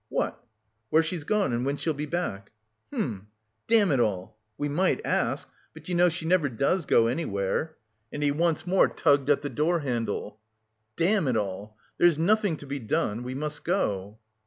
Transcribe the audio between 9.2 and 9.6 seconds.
at the